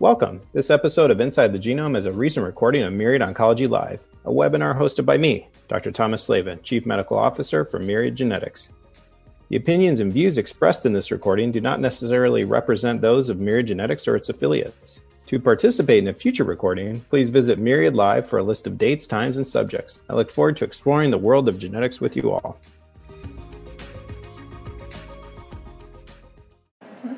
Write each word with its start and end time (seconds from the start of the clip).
Welcome. 0.00 0.40
This 0.54 0.70
episode 0.70 1.10
of 1.10 1.20
Inside 1.20 1.52
the 1.52 1.58
Genome 1.58 1.94
is 1.94 2.06
a 2.06 2.10
recent 2.10 2.46
recording 2.46 2.84
of 2.84 2.92
Myriad 2.94 3.20
Oncology 3.20 3.68
Live, 3.68 4.06
a 4.24 4.30
webinar 4.30 4.74
hosted 4.74 5.04
by 5.04 5.18
me, 5.18 5.46
Dr. 5.68 5.92
Thomas 5.92 6.24
Slavin, 6.24 6.58
Chief 6.62 6.86
Medical 6.86 7.18
Officer 7.18 7.66
for 7.66 7.78
Myriad 7.78 8.16
Genetics. 8.16 8.70
The 9.50 9.56
opinions 9.56 10.00
and 10.00 10.10
views 10.10 10.38
expressed 10.38 10.86
in 10.86 10.94
this 10.94 11.10
recording 11.10 11.52
do 11.52 11.60
not 11.60 11.80
necessarily 11.80 12.44
represent 12.46 13.02
those 13.02 13.28
of 13.28 13.40
Myriad 13.40 13.66
Genetics 13.66 14.08
or 14.08 14.16
its 14.16 14.30
affiliates. 14.30 15.02
To 15.26 15.38
participate 15.38 15.98
in 15.98 16.08
a 16.08 16.14
future 16.14 16.44
recording, 16.44 17.00
please 17.10 17.28
visit 17.28 17.58
Myriad 17.58 17.94
Live 17.94 18.26
for 18.26 18.38
a 18.38 18.42
list 18.42 18.66
of 18.66 18.78
dates, 18.78 19.06
times, 19.06 19.36
and 19.36 19.46
subjects. 19.46 20.02
I 20.08 20.14
look 20.14 20.30
forward 20.30 20.56
to 20.56 20.64
exploring 20.64 21.10
the 21.10 21.18
world 21.18 21.46
of 21.46 21.58
genetics 21.58 22.00
with 22.00 22.16
you 22.16 22.32
all. 22.32 22.58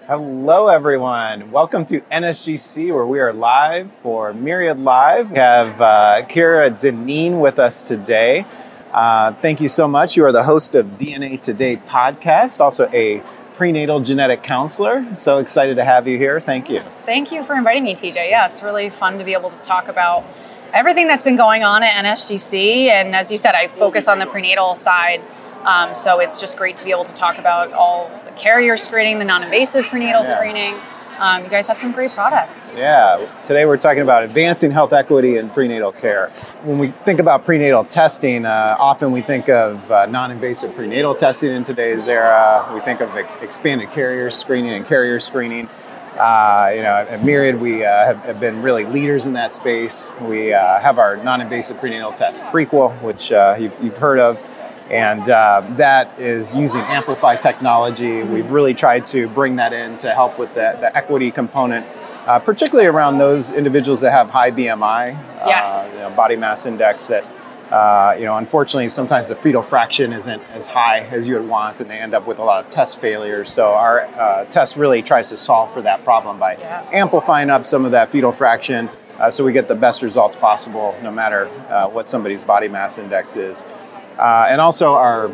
Hello, 0.08 0.66
everyone. 0.66 1.52
Welcome 1.52 1.84
to 1.84 2.00
NSGC, 2.00 2.92
where 2.92 3.06
we 3.06 3.20
are 3.20 3.32
live 3.32 3.92
for 4.02 4.32
Myriad 4.32 4.80
Live. 4.80 5.30
We 5.30 5.36
have 5.36 5.80
uh, 5.80 6.22
Kira 6.28 6.76
Dineen 6.76 7.38
with 7.38 7.60
us 7.60 7.86
today. 7.86 8.44
Uh, 8.90 9.32
thank 9.34 9.60
you 9.60 9.68
so 9.68 9.86
much. 9.86 10.16
You 10.16 10.24
are 10.24 10.32
the 10.32 10.42
host 10.42 10.74
of 10.74 10.86
DNA 10.98 11.40
Today 11.40 11.76
podcast, 11.76 12.58
also 12.60 12.90
a 12.92 13.22
prenatal 13.54 14.00
genetic 14.00 14.42
counselor. 14.42 15.06
So 15.14 15.36
excited 15.38 15.76
to 15.76 15.84
have 15.84 16.08
you 16.08 16.18
here. 16.18 16.40
Thank 16.40 16.68
you. 16.68 16.82
Thank 17.06 17.30
you 17.30 17.44
for 17.44 17.54
inviting 17.54 17.84
me, 17.84 17.94
TJ. 17.94 18.28
Yeah, 18.28 18.48
it's 18.48 18.60
really 18.60 18.90
fun 18.90 19.18
to 19.18 19.24
be 19.24 19.34
able 19.34 19.50
to 19.50 19.62
talk 19.62 19.86
about 19.86 20.24
everything 20.72 21.06
that's 21.06 21.22
been 21.22 21.36
going 21.36 21.62
on 21.62 21.84
at 21.84 22.04
NSGC. 22.04 22.88
And 22.88 23.14
as 23.14 23.30
you 23.30 23.38
said, 23.38 23.54
I 23.54 23.68
focus 23.68 24.08
on 24.08 24.18
the 24.18 24.26
prenatal 24.26 24.74
side. 24.74 25.22
Um, 25.64 25.94
so 25.94 26.18
it's 26.18 26.40
just 26.40 26.58
great 26.58 26.76
to 26.78 26.84
be 26.84 26.90
able 26.90 27.04
to 27.04 27.14
talk 27.14 27.38
about 27.38 27.72
all 27.72 28.10
the 28.24 28.32
carrier 28.32 28.76
screening, 28.76 29.18
the 29.18 29.24
non-invasive 29.24 29.86
prenatal 29.86 30.22
yeah. 30.22 30.34
screening. 30.34 30.80
Um, 31.18 31.44
you 31.44 31.50
guys 31.50 31.68
have 31.68 31.78
some 31.78 31.92
great 31.92 32.10
products. 32.10 32.74
Yeah. 32.74 33.30
Today 33.44 33.64
we're 33.64 33.76
talking 33.76 34.02
about 34.02 34.24
advancing 34.24 34.70
health 34.70 34.92
equity 34.92 35.36
in 35.36 35.50
prenatal 35.50 35.92
care. 35.92 36.30
When 36.64 36.78
we 36.78 36.88
think 37.04 37.20
about 37.20 37.44
prenatal 37.44 37.84
testing, 37.84 38.44
uh, 38.44 38.76
often 38.78 39.12
we 39.12 39.22
think 39.22 39.48
of 39.48 39.88
uh, 39.92 40.06
non-invasive 40.06 40.74
prenatal 40.74 41.14
testing 41.14 41.52
in 41.52 41.62
today's 41.62 42.08
era. 42.08 42.68
We 42.74 42.80
think 42.80 43.00
of 43.00 43.14
expanded 43.40 43.92
carrier 43.92 44.30
screening 44.30 44.72
and 44.72 44.86
carrier 44.86 45.20
screening. 45.20 45.68
Uh, 46.18 46.72
you 46.74 46.82
know, 46.82 47.06
at 47.08 47.24
Myriad, 47.24 47.58
we 47.58 47.84
uh, 47.84 48.04
have, 48.04 48.18
have, 48.24 48.38
been 48.38 48.60
really 48.60 48.84
leaders 48.84 49.24
in 49.24 49.32
that 49.32 49.54
space. 49.54 50.14
We 50.20 50.52
uh, 50.52 50.78
have 50.78 50.98
our 50.98 51.16
non-invasive 51.16 51.78
prenatal 51.78 52.12
test 52.12 52.42
Prequel, 52.42 53.00
which 53.00 53.32
uh, 53.32 53.56
you've, 53.58 53.74
you've 53.82 53.96
heard 53.96 54.18
of 54.18 54.38
and 54.92 55.30
uh, 55.30 55.62
that 55.76 56.18
is 56.20 56.54
using 56.54 56.82
Amplify 56.82 57.36
technology. 57.36 58.22
We've 58.22 58.50
really 58.50 58.74
tried 58.74 59.06
to 59.06 59.26
bring 59.28 59.56
that 59.56 59.72
in 59.72 59.96
to 59.96 60.12
help 60.12 60.38
with 60.38 60.50
the, 60.50 60.76
the 60.80 60.94
equity 60.94 61.30
component, 61.30 61.86
uh, 62.26 62.38
particularly 62.38 62.86
around 62.86 63.16
those 63.16 63.50
individuals 63.50 64.02
that 64.02 64.12
have 64.12 64.28
high 64.28 64.50
BMI, 64.50 65.16
uh, 65.16 65.44
yes. 65.46 65.92
Uh, 65.92 65.96
you 65.96 66.02
know, 66.02 66.10
body 66.10 66.36
mass 66.36 66.66
index 66.66 67.08
that. 67.08 67.24
Uh, 67.70 68.14
you 68.18 68.26
know, 68.26 68.36
unfortunately, 68.36 68.86
sometimes 68.86 69.28
the 69.28 69.34
fetal 69.34 69.62
fraction 69.62 70.12
isn't 70.12 70.42
as 70.50 70.66
high 70.66 70.98
as 71.10 71.26
you 71.26 71.36
would 71.36 71.48
want, 71.48 71.80
and 71.80 71.88
they 71.88 71.96
end 71.96 72.12
up 72.12 72.26
with 72.26 72.38
a 72.38 72.44
lot 72.44 72.62
of 72.62 72.70
test 72.70 73.00
failures. 73.00 73.48
So 73.48 73.68
our 73.68 74.02
uh, 74.08 74.44
test 74.44 74.76
really 74.76 75.00
tries 75.00 75.30
to 75.30 75.38
solve 75.38 75.72
for 75.72 75.80
that 75.80 76.04
problem 76.04 76.38
by 76.38 76.58
yeah. 76.58 76.86
amplifying 76.92 77.48
up 77.48 77.64
some 77.64 77.86
of 77.86 77.92
that 77.92 78.12
fetal 78.12 78.30
fraction, 78.30 78.90
so 79.30 79.42
we 79.42 79.54
get 79.54 79.68
the 79.68 79.74
best 79.74 80.02
results 80.02 80.36
possible, 80.36 80.94
no 81.02 81.10
matter 81.10 81.46
what 81.92 82.10
somebody's 82.10 82.44
body 82.44 82.68
mass 82.68 82.98
index 82.98 83.36
is 83.36 83.64
uh, 84.18 84.46
and 84.48 84.60
also 84.60 84.94
our 84.94 85.30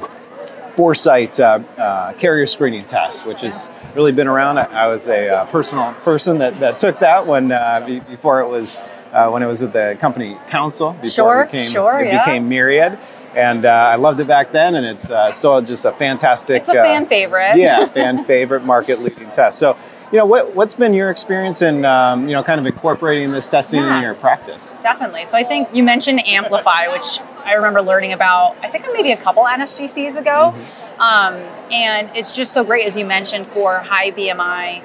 Foresight 0.79 1.41
uh, 1.41 1.59
uh, 1.77 2.13
carrier 2.13 2.47
screening 2.47 2.85
test, 2.85 3.27
which 3.27 3.41
has 3.41 3.69
really 3.97 4.13
been 4.13 4.29
around. 4.29 4.59
I, 4.59 4.85
I 4.85 4.87
was 4.87 5.09
a 5.09 5.27
uh, 5.27 5.47
personal 5.47 5.93
person 6.05 6.39
that, 6.39 6.55
that 6.61 6.79
took 6.79 7.01
that 7.01 7.27
when 7.27 7.51
uh, 7.51 7.83
be, 7.85 7.99
before 7.99 8.43
it 8.43 8.49
was 8.49 8.79
uh, 9.13 9.29
when 9.29 9.43
it 9.43 9.47
was 9.47 9.65
at 9.65 9.73
the 9.73 9.97
company 9.99 10.37
Counsyl 10.49 10.93
before 11.03 11.11
sure, 11.11 11.43
it 11.43 11.51
became 11.51 11.71
sure, 11.73 11.99
it 11.99 12.07
yeah. 12.07 12.21
became 12.21 12.49
Myriad. 12.49 12.97
And 13.35 13.65
uh, 13.65 13.71
I 13.71 13.97
loved 13.97 14.21
it 14.21 14.29
back 14.29 14.53
then, 14.53 14.77
and 14.77 14.87
it's 14.87 15.11
still 15.37 15.61
just 15.63 15.85
a 15.85 15.91
fantastic. 15.93 16.59
It's 16.59 16.69
a 16.69 16.75
fan 16.75 17.07
favorite. 17.07 17.57
yeah, 17.57 17.85
fan 17.95 18.23
favorite, 18.23 18.65
market 18.65 19.01
leading 19.01 19.31
test. 19.31 19.59
So 19.59 19.77
you 20.13 20.19
know, 20.19 20.27
what, 20.27 20.55
what's 20.55 20.75
been 20.75 20.95
your 20.95 21.11
experience 21.11 21.61
in, 21.61 21.85
um, 21.85 22.29
you 22.29 22.35
know, 22.35 22.43
kind 22.43 22.59
of 22.59 22.67
incorporating 22.67 23.31
this 23.33 23.47
testing 23.47 23.81
yeah, 23.81 23.97
in 23.97 24.03
your 24.03 24.15
practice? 24.15 24.73
Definitely. 24.81 25.27
So 25.27 25.37
I 25.37 25.45
think 25.45 25.69
you 25.75 25.83
mentioned 25.83 26.27
Amplify, 26.27 26.89
which 26.89 27.21
I 27.45 27.55
remember 27.55 27.83
learning 27.83 28.13
about, 28.13 28.57
I 28.63 28.71
think 28.71 28.87
maybe 28.93 29.13
a 29.13 29.17
couple 29.17 29.45
NSGCs 29.45 30.17
ago. 30.19 30.55
Mm-hmm. 30.55 31.01
Um, 31.01 31.35
and 31.73 32.11
it's 32.17 32.33
just 32.33 32.53
so 32.53 32.65
great, 32.65 32.87
as 32.87 32.97
you 32.97 33.05
mentioned, 33.05 33.47
for 33.47 33.79
high 33.79 34.11
BMI 34.11 34.83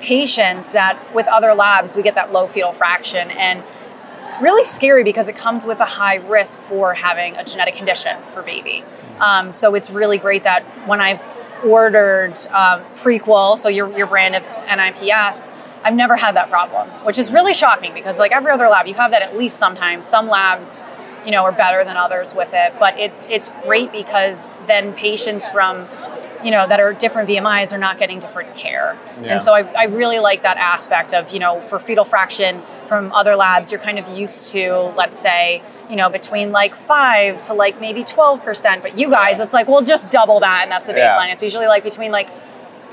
patients 0.00 0.70
that 0.70 0.98
with 1.14 1.28
other 1.28 1.54
labs, 1.54 1.94
we 1.96 2.02
get 2.02 2.16
that 2.16 2.32
low 2.32 2.46
fetal 2.48 2.72
fraction. 2.72 3.30
And 3.30 3.62
it's 4.26 4.40
really 4.40 4.64
scary 4.64 5.04
because 5.04 5.28
it 5.28 5.36
comes 5.36 5.64
with 5.64 5.78
a 5.78 5.84
high 5.84 6.16
risk 6.16 6.58
for 6.58 6.94
having 6.94 7.36
a 7.36 7.44
genetic 7.44 7.76
condition 7.76 8.16
for 8.30 8.42
baby. 8.42 8.82
Mm-hmm. 8.82 9.22
Um, 9.22 9.52
so 9.52 9.74
it's 9.74 9.90
really 9.90 10.18
great 10.18 10.42
that 10.42 10.64
when 10.88 11.00
I've 11.00 11.22
ordered 11.64 12.34
um, 12.48 12.82
Prequel, 12.96 13.56
so 13.56 13.68
your, 13.68 13.96
your 13.96 14.06
brand 14.06 14.34
of 14.34 14.42
NIPS, 14.66 15.48
I've 15.84 15.94
never 15.94 16.16
had 16.16 16.36
that 16.36 16.48
problem, 16.48 16.88
which 17.04 17.18
is 17.18 17.32
really 17.32 17.54
shocking 17.54 17.92
because 17.92 18.18
like 18.18 18.32
every 18.32 18.50
other 18.52 18.68
lab, 18.68 18.86
you 18.86 18.94
have 18.94 19.10
that 19.10 19.22
at 19.22 19.36
least 19.36 19.58
sometimes. 19.58 20.06
Some 20.06 20.28
labs, 20.28 20.82
you 21.24 21.30
know, 21.30 21.42
are 21.42 21.52
better 21.52 21.84
than 21.84 21.96
others 21.96 22.34
with 22.34 22.50
it, 22.52 22.74
but 22.78 22.98
it, 22.98 23.12
it's 23.28 23.50
great 23.64 23.92
because 23.92 24.52
then 24.66 24.92
patients 24.94 25.48
from 25.48 25.86
you 26.44 26.50
know 26.50 26.66
that 26.66 26.80
are 26.80 26.92
different 26.92 27.28
BMIs 27.28 27.72
are 27.72 27.78
not 27.78 27.98
getting 27.98 28.18
different 28.18 28.54
care. 28.56 28.98
Yeah. 29.20 29.32
And 29.32 29.42
so 29.42 29.54
I, 29.54 29.60
I 29.74 29.84
really 29.84 30.18
like 30.18 30.42
that 30.42 30.56
aspect 30.56 31.14
of 31.14 31.32
you 31.32 31.38
know 31.38 31.60
for 31.68 31.78
fetal 31.78 32.04
fraction 32.04 32.62
from 32.88 33.12
other 33.12 33.36
labs 33.36 33.70
you're 33.70 33.80
kind 33.80 33.98
of 33.98 34.08
used 34.08 34.50
to 34.52 34.92
let's 34.96 35.18
say 35.18 35.62
you 35.88 35.96
know 35.96 36.08
between 36.10 36.50
like 36.50 36.74
five 36.74 37.40
to 37.42 37.54
like 37.54 37.80
maybe 37.80 38.02
twelve 38.02 38.42
percent, 38.42 38.82
but 38.82 38.98
you 38.98 39.08
guys 39.10 39.40
it's 39.40 39.52
like 39.52 39.68
we'll 39.68 39.82
just 39.82 40.10
double 40.10 40.40
that 40.40 40.62
and 40.64 40.72
that's 40.72 40.86
the 40.86 40.92
baseline. 40.92 41.26
Yeah. 41.26 41.32
It's 41.32 41.42
usually 41.42 41.66
like 41.66 41.84
between 41.84 42.10
like 42.10 42.28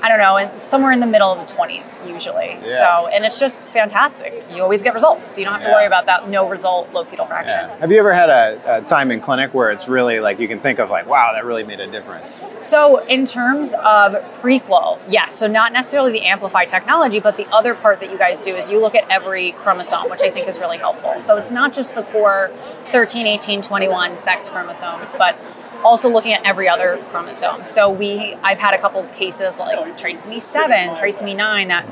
I 0.02 0.08
don't 0.08 0.18
know, 0.18 0.36
and 0.36 0.50
somewhere 0.68 0.92
in 0.92 1.00
the 1.00 1.06
middle 1.06 1.30
of 1.30 1.46
the 1.46 1.54
20s 1.54 2.08
usually. 2.08 2.56
Yeah. 2.64 2.64
So, 2.64 3.08
and 3.08 3.24
it's 3.24 3.38
just 3.38 3.58
fantastic. 3.60 4.44
You 4.50 4.62
always 4.62 4.82
get 4.82 4.94
results. 4.94 5.38
You 5.38 5.44
don't 5.44 5.54
have 5.54 5.62
to 5.62 5.68
yeah. 5.68 5.74
worry 5.74 5.86
about 5.86 6.06
that 6.06 6.28
no 6.28 6.48
result, 6.48 6.92
low 6.92 7.04
fetal 7.04 7.26
fraction. 7.26 7.58
Yeah. 7.58 7.78
Have 7.78 7.92
you 7.92 7.98
ever 7.98 8.14
had 8.14 8.30
a, 8.30 8.78
a, 8.78 8.82
time 8.82 9.10
in 9.10 9.20
clinic 9.20 9.52
where 9.52 9.70
it's 9.70 9.88
really 9.88 10.20
like 10.20 10.38
you 10.38 10.48
can 10.48 10.60
think 10.60 10.78
of 10.78 10.90
like, 10.90 11.06
wow, 11.06 11.32
that 11.34 11.44
really 11.44 11.64
made 11.64 11.80
a 11.80 11.86
difference? 11.86 12.40
So, 12.58 13.04
in 13.04 13.24
terms 13.24 13.74
of 13.74 14.14
Prequel, 14.40 14.98
yes. 15.08 15.34
So, 15.34 15.46
not 15.46 15.72
necessarily 15.72 16.12
the 16.12 16.22
amplified 16.22 16.68
technology, 16.68 17.20
but 17.20 17.36
the 17.36 17.46
other 17.48 17.74
part 17.74 18.00
that 18.00 18.10
you 18.10 18.18
guys 18.18 18.40
do 18.42 18.54
is 18.56 18.70
you 18.70 18.80
look 18.80 18.94
at 18.94 19.08
every 19.10 19.52
chromosome, 19.52 20.08
which 20.10 20.22
I 20.22 20.30
think 20.30 20.48
is 20.48 20.58
really 20.58 20.78
helpful. 20.78 21.18
So, 21.18 21.36
it's 21.36 21.50
not 21.50 21.72
just 21.72 21.94
the 21.94 22.04
core 22.04 22.50
13, 22.90 23.26
18, 23.26 23.62
21 23.62 24.16
sex 24.16 24.48
chromosomes, 24.48 25.14
but 25.14 25.38
also 25.84 26.08
looking 26.08 26.32
at 26.32 26.44
every 26.44 26.68
other 26.68 27.02
chromosome. 27.08 27.64
So 27.64 27.90
we, 27.90 28.34
I've 28.42 28.58
had 28.58 28.74
a 28.74 28.78
couple 28.78 29.00
of 29.00 29.12
cases 29.14 29.42
of 29.42 29.58
like 29.58 29.78
trisomy 29.96 30.40
seven, 30.40 30.96
trisomy 30.96 31.36
nine 31.36 31.68
that 31.68 31.86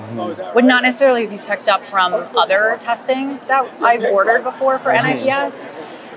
would 0.55 0.65
not 0.65 0.83
necessarily 0.83 1.27
be 1.27 1.39
picked 1.39 1.69
up 1.69 1.85
from 1.85 2.15
other 2.37 2.77
testing 2.81 3.39
that 3.49 3.83
I've 3.83 4.05
ordered 4.05 4.43
before 4.43 4.79
for 4.79 4.91
mm-hmm. 4.91 5.07
NIPS. 5.07 5.69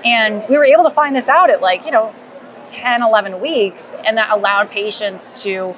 And 0.04 0.44
we 0.48 0.58
were 0.58 0.64
able 0.64 0.84
to 0.84 0.90
find 0.90 1.14
this 1.14 1.28
out 1.28 1.50
at 1.50 1.60
like, 1.60 1.84
you 1.84 1.92
know, 1.92 2.14
10, 2.68 3.02
11 3.02 3.40
weeks, 3.40 3.94
and 4.04 4.16
that 4.16 4.30
allowed 4.30 4.70
patients 4.70 5.42
to 5.42 5.74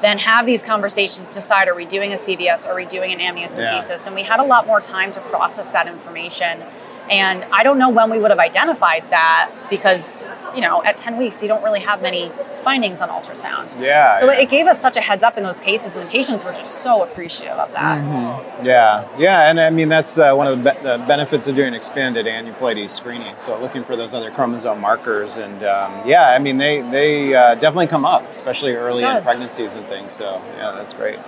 then 0.00 0.18
have 0.18 0.46
these 0.46 0.62
conversations, 0.62 1.30
decide 1.30 1.68
are 1.68 1.74
we 1.74 1.84
doing 1.84 2.12
a 2.12 2.16
CVS, 2.16 2.66
are 2.66 2.74
we 2.74 2.84
doing 2.84 3.12
an 3.12 3.18
amniocentesis? 3.18 3.88
Yeah. 3.90 4.06
And 4.06 4.14
we 4.14 4.22
had 4.22 4.40
a 4.40 4.44
lot 4.44 4.66
more 4.66 4.80
time 4.80 5.10
to 5.12 5.20
process 5.22 5.72
that 5.72 5.88
information 5.88 6.62
and 7.10 7.44
I 7.52 7.62
don't 7.62 7.78
know 7.78 7.88
when 7.88 8.10
we 8.10 8.18
would 8.18 8.30
have 8.30 8.38
identified 8.38 9.04
that 9.10 9.50
because, 9.70 10.26
you 10.54 10.60
know, 10.60 10.82
at 10.84 10.96
10 10.96 11.16
weeks, 11.16 11.42
you 11.42 11.48
don't 11.48 11.62
really 11.62 11.80
have 11.80 12.02
many 12.02 12.30
findings 12.62 13.00
on 13.00 13.08
ultrasound. 13.08 13.80
Yeah. 13.80 14.12
So 14.14 14.30
yeah. 14.30 14.40
it 14.40 14.50
gave 14.50 14.66
us 14.66 14.80
such 14.80 14.96
a 14.96 15.00
heads 15.00 15.22
up 15.22 15.38
in 15.38 15.44
those 15.44 15.60
cases, 15.60 15.94
and 15.94 16.06
the 16.06 16.10
patients 16.10 16.44
were 16.44 16.52
just 16.52 16.82
so 16.82 17.02
appreciative 17.02 17.56
of 17.56 17.72
that. 17.72 17.98
Mm-hmm. 17.98 18.66
Yeah. 18.66 19.08
Yeah. 19.18 19.50
And 19.50 19.60
I 19.60 19.70
mean, 19.70 19.88
that's 19.88 20.18
uh, 20.18 20.34
one 20.34 20.46
of 20.46 20.62
the, 20.62 20.70
be- 20.70 20.82
the, 20.82 21.04
benefits 21.08 21.48
of 21.48 21.54
doing 21.54 21.72
expanded 21.74 22.26
aneuploidy 22.26 22.90
screening. 22.90 23.34
So 23.38 23.58
looking 23.60 23.84
for 23.84 23.96
those 23.96 24.12
other 24.12 24.30
chromosome 24.30 24.80
markers. 24.80 25.38
And 25.38 25.64
um, 25.64 26.06
yeah, 26.06 26.30
I 26.30 26.38
mean, 26.38 26.58
they, 26.58 26.82
they 26.82 27.34
uh, 27.34 27.54
definitely 27.54 27.86
come 27.86 28.04
up, 28.04 28.22
especially 28.30 28.74
early 28.74 29.04
in 29.04 29.22
pregnancies 29.22 29.74
and 29.74 29.86
things. 29.86 30.12
So 30.12 30.40
yeah, 30.56 30.72
that's 30.72 30.92
great. 30.92 31.18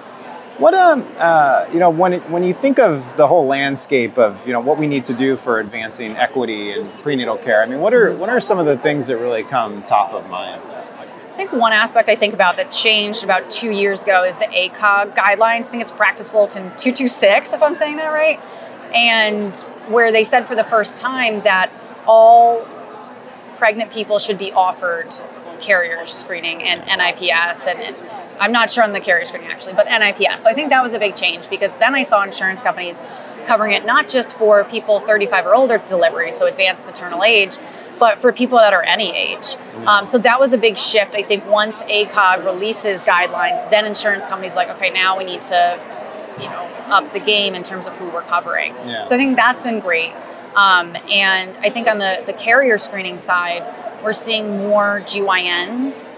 What 0.60 0.74
um 0.74 1.08
uh, 1.16 1.66
you 1.72 1.78
know 1.78 1.88
when 1.88 2.12
it, 2.12 2.30
when 2.30 2.44
you 2.44 2.52
think 2.52 2.78
of 2.78 3.16
the 3.16 3.26
whole 3.26 3.46
landscape 3.46 4.18
of 4.18 4.46
you 4.46 4.52
know 4.52 4.60
what 4.60 4.76
we 4.76 4.86
need 4.86 5.06
to 5.06 5.14
do 5.14 5.38
for 5.38 5.58
advancing 5.58 6.18
equity 6.18 6.72
in 6.72 6.86
prenatal 7.02 7.38
care, 7.38 7.62
I 7.62 7.66
mean 7.66 7.80
what 7.80 7.94
are 7.94 8.14
what 8.14 8.28
are 8.28 8.40
some 8.40 8.58
of 8.58 8.66
the 8.66 8.76
things 8.76 9.06
that 9.06 9.16
really 9.16 9.42
come 9.42 9.82
top 9.84 10.12
of 10.12 10.28
mind? 10.28 10.60
I 10.62 11.32
think 11.34 11.52
one 11.52 11.72
aspect 11.72 12.10
I 12.10 12.16
think 12.16 12.34
about 12.34 12.56
that 12.56 12.70
changed 12.70 13.24
about 13.24 13.50
two 13.50 13.70
years 13.70 14.02
ago 14.02 14.22
is 14.22 14.36
the 14.36 14.44
ACOG 14.44 15.16
guidelines. 15.16 15.60
I 15.60 15.62
think 15.62 15.80
it's 15.80 15.92
Practice 15.92 16.28
Bulletin 16.28 16.64
226, 16.76 17.54
if 17.54 17.62
I'm 17.62 17.74
saying 17.74 17.96
that 17.96 18.08
right, 18.08 18.38
and 18.92 19.56
where 19.88 20.12
they 20.12 20.24
said 20.24 20.46
for 20.46 20.56
the 20.56 20.64
first 20.64 20.98
time 20.98 21.40
that 21.44 21.72
all 22.06 22.68
pregnant 23.56 23.90
people 23.90 24.18
should 24.18 24.36
be 24.36 24.52
offered 24.52 25.14
carrier 25.60 26.06
screening 26.06 26.62
and 26.62 26.82
NIPS 26.86 27.66
and, 27.66 27.80
and 27.80 27.96
I'm 28.40 28.52
not 28.52 28.70
sure 28.70 28.82
on 28.82 28.92
the 28.92 29.00
carrier 29.00 29.24
screening 29.26 29.50
actually, 29.50 29.74
but 29.74 29.86
NIPS. 29.86 30.42
So 30.42 30.50
I 30.50 30.54
think 30.54 30.70
that 30.70 30.82
was 30.82 30.94
a 30.94 30.98
big 30.98 31.14
change 31.14 31.48
because 31.50 31.74
then 31.74 31.94
I 31.94 32.02
saw 32.02 32.22
insurance 32.24 32.62
companies 32.62 33.02
covering 33.46 33.72
it 33.72 33.84
not 33.84 34.08
just 34.08 34.36
for 34.38 34.64
people 34.64 34.98
35 34.98 35.46
or 35.46 35.54
older 35.54 35.78
delivery, 35.78 36.32
so 36.32 36.46
advanced 36.46 36.86
maternal 36.86 37.22
age, 37.22 37.56
but 37.98 38.18
for 38.18 38.32
people 38.32 38.58
that 38.58 38.72
are 38.72 38.82
any 38.82 39.14
age. 39.14 39.56
Um, 39.86 40.06
so 40.06 40.16
that 40.18 40.40
was 40.40 40.54
a 40.54 40.58
big 40.58 40.78
shift. 40.78 41.14
I 41.14 41.22
think 41.22 41.46
once 41.46 41.82
ACOG 41.82 42.44
releases 42.44 43.02
guidelines, 43.02 43.68
then 43.70 43.84
insurance 43.84 44.26
companies 44.26 44.56
like, 44.56 44.70
okay, 44.70 44.88
now 44.88 45.18
we 45.18 45.24
need 45.24 45.42
to, 45.42 45.78
you 46.38 46.46
know, 46.46 46.60
up 46.86 47.12
the 47.12 47.20
game 47.20 47.54
in 47.54 47.62
terms 47.62 47.86
of 47.86 47.92
who 47.98 48.08
we're 48.08 48.22
covering. 48.22 48.74
Yeah. 48.86 49.04
So 49.04 49.14
I 49.14 49.18
think 49.18 49.36
that's 49.36 49.62
been 49.62 49.80
great. 49.80 50.12
Um, 50.56 50.96
and 51.10 51.56
I 51.58 51.68
think 51.70 51.86
on 51.86 51.98
the, 51.98 52.22
the 52.26 52.32
carrier 52.32 52.78
screening 52.78 53.18
side, 53.18 53.62
we're 54.02 54.14
seeing 54.14 54.56
more 54.56 55.02
GYNs 55.04 56.12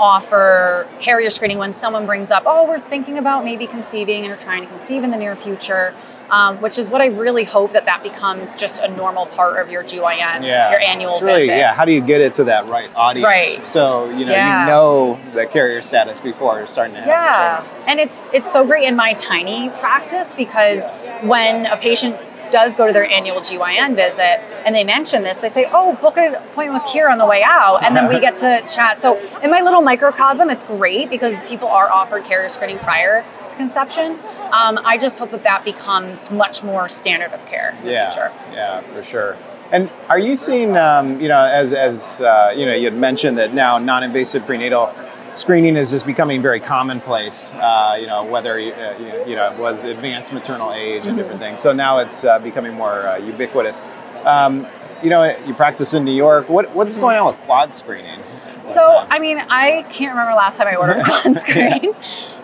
offer 0.00 0.88
carrier 0.98 1.30
screening 1.30 1.58
when 1.58 1.74
someone 1.74 2.06
brings 2.06 2.30
up, 2.30 2.42
oh, 2.46 2.66
we're 2.66 2.78
thinking 2.80 3.18
about 3.18 3.44
maybe 3.44 3.66
conceiving 3.66 4.24
and 4.24 4.32
are 4.32 4.36
trying 4.36 4.62
to 4.62 4.68
conceive 4.68 5.04
in 5.04 5.10
the 5.10 5.16
near 5.18 5.36
future. 5.36 5.94
Um, 6.30 6.58
which 6.62 6.78
is 6.78 6.90
what 6.90 7.00
I 7.00 7.06
really 7.06 7.42
hope 7.42 7.72
that 7.72 7.86
that 7.86 8.04
becomes 8.04 8.54
just 8.54 8.80
a 8.80 8.86
normal 8.86 9.26
part 9.26 9.58
of 9.60 9.68
your 9.68 9.82
GYN, 9.82 10.44
Yeah. 10.44 10.70
your 10.70 10.78
annual 10.78 11.14
It's 11.14 11.22
really, 11.22 11.40
visit. 11.40 11.56
Yeah. 11.56 11.74
How 11.74 11.84
do 11.84 11.90
you 11.90 12.00
get 12.00 12.20
it 12.20 12.34
to 12.34 12.44
that 12.44 12.68
right 12.68 12.88
audience? 12.94 13.24
Right. 13.26 13.66
So 13.66 14.08
you 14.10 14.24
know 14.26 14.30
Yeah. 14.30 14.60
you 14.60 14.66
know 14.70 15.20
the 15.34 15.46
carrier 15.46 15.82
status 15.82 16.20
before 16.20 16.58
you're 16.58 16.68
starting 16.68 16.94
to 16.94 17.00
Yeah, 17.04 17.64
and 17.88 17.98
it's 17.98 18.28
it's 18.32 18.48
so 18.48 18.64
great 18.64 18.84
in 18.86 18.94
my 18.94 19.14
tiny 19.14 19.70
practice 19.80 20.32
because 20.32 20.88
when 21.22 21.66
a 21.66 21.76
patient 21.76 22.14
does 22.50 22.74
go 22.74 22.86
to 22.86 22.92
their 22.92 23.08
annual 23.08 23.40
GYN 23.40 23.96
visit 23.96 24.40
and 24.64 24.74
they 24.74 24.84
mention 24.84 25.22
this, 25.22 25.38
they 25.38 25.48
say, 25.48 25.68
"Oh, 25.72 25.94
book 25.94 26.16
an 26.16 26.34
appointment 26.34 26.82
with 26.82 26.92
Kira 26.92 27.10
on 27.10 27.18
the 27.18 27.26
way 27.26 27.42
out," 27.44 27.82
and 27.82 27.96
then 27.96 28.08
we 28.08 28.20
get 28.20 28.36
to 28.36 28.62
chat. 28.68 28.98
So 28.98 29.18
in 29.40 29.50
my 29.50 29.60
little 29.60 29.82
microcosm, 29.82 30.50
it's 30.50 30.64
great 30.64 31.10
because 31.10 31.40
people 31.42 31.68
are 31.68 31.90
offered 31.90 32.24
carrier 32.24 32.48
screening 32.48 32.78
prior 32.78 33.24
to 33.48 33.56
conception. 33.56 34.18
Um, 34.52 34.80
I 34.84 34.98
just 34.98 35.18
hope 35.18 35.30
that 35.30 35.44
that 35.44 35.64
becomes 35.64 36.30
much 36.30 36.62
more 36.62 36.88
standard 36.88 37.32
of 37.32 37.44
care 37.46 37.76
in 37.78 37.86
the 37.86 37.92
yeah, 37.92 38.10
future. 38.10 38.32
Yeah, 38.52 38.80
for 38.80 39.02
sure. 39.02 39.36
And 39.72 39.88
are 40.08 40.18
you 40.18 40.34
seeing, 40.34 40.76
um, 40.76 41.20
you 41.20 41.28
know, 41.28 41.44
as, 41.44 41.72
as 41.72 42.20
uh, 42.20 42.52
you 42.56 42.66
know, 42.66 42.74
you 42.74 42.86
had 42.86 42.94
mentioned 42.94 43.38
that 43.38 43.54
now 43.54 43.78
non-invasive 43.78 44.44
prenatal 44.44 44.92
screening 45.34 45.76
is 45.76 45.90
just 45.90 46.06
becoming 46.06 46.42
very 46.42 46.60
commonplace. 46.60 47.52
Uh, 47.54 47.96
you 48.00 48.06
know, 48.06 48.24
whether 48.24 48.58
you, 48.58 48.72
uh, 48.72 48.94
you- 48.98 49.30
you 49.30 49.36
know 49.36 49.50
it 49.52 49.58
was 49.58 49.84
advanced 49.84 50.32
maternal 50.32 50.72
age 50.72 51.02
and 51.02 51.10
Mm-hmm. 51.10 51.16
different 51.18 51.40
things. 51.40 51.60
So 51.60 51.72
now 51.72 51.98
it's 51.98 52.24
uh, 52.24 52.38
becoming 52.38 52.74
more 52.74 53.00
uh, 53.02 53.16
ubiquitous. 53.18 53.82
Um, 54.24 54.66
you 55.02 55.08
know, 55.10 55.24
you 55.46 55.54
practice 55.54 55.94
in 55.94 56.04
New 56.04 56.14
York. 56.14 56.48
What 56.48 56.74
what's 56.74 56.98
going 56.98 57.16
on 57.16 57.26
with 57.28 57.36
quad 57.46 57.74
screening? 57.74 58.20
So, 58.64 58.80
time? 58.80 59.06
I 59.10 59.18
mean, 59.18 59.38
I 59.38 59.82
can't 59.90 60.10
remember 60.14 60.34
last 60.34 60.58
time 60.58 60.68
I 60.68 60.76
ordered 60.76 61.02
quad 61.04 61.34
screen. 61.34 61.94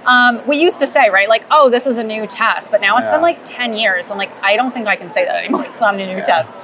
Um, 0.06 0.40
we 0.46 0.56
used 0.56 0.78
to 0.78 0.86
say, 0.86 1.10
right, 1.10 1.28
like, 1.28 1.44
oh, 1.50 1.68
this 1.68 1.86
is 1.86 1.98
a 1.98 2.04
new 2.04 2.26
test, 2.26 2.70
but 2.70 2.80
now 2.80 2.96
it's 2.96 3.08
Yeah. 3.08 3.16
been 3.16 3.22
like 3.22 3.38
10 3.44 3.74
years. 3.74 4.10
I'm 4.10 4.16
like, 4.16 4.30
I 4.42 4.56
don't 4.56 4.72
think 4.72 4.86
I 4.86 4.96
can 4.96 5.10
say 5.10 5.24
that 5.26 5.36
anymore. 5.44 5.64
It's 5.68 5.80
not 5.80 5.94
a 5.94 5.98
new 5.98 6.22
test. 6.24 6.56